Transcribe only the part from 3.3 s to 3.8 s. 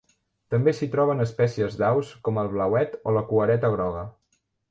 cuereta